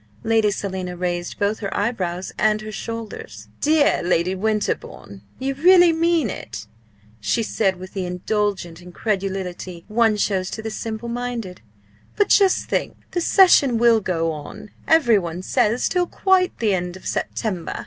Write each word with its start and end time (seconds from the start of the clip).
Lady 0.23 0.49
Selina 0.49 0.97
raised 0.97 1.37
both 1.37 1.59
her 1.59 1.71
eyebrows 1.77 2.31
and 2.39 2.61
her 2.61 2.71
shoulders. 2.71 3.49
"Dear 3.59 4.01
Lady 4.01 4.33
Winterbourne! 4.33 5.21
you 5.37 5.53
really 5.53 5.93
mean 5.93 6.27
it?" 6.31 6.65
she 7.19 7.43
said 7.43 7.75
with 7.75 7.93
the 7.93 8.07
indulgent 8.07 8.81
incredulity 8.81 9.85
one 9.87 10.17
shows 10.17 10.49
to 10.49 10.63
the 10.63 10.71
simple 10.71 11.07
minded 11.07 11.61
"But 12.15 12.29
just 12.29 12.65
think! 12.65 12.95
The 13.11 13.21
session 13.21 13.77
will 13.77 13.99
go 13.99 14.31
on, 14.31 14.71
every 14.87 15.19
one 15.19 15.43
says, 15.43 15.87
till 15.87 16.07
quite 16.07 16.57
the 16.57 16.73
end 16.73 16.97
of 16.97 17.05
September. 17.05 17.79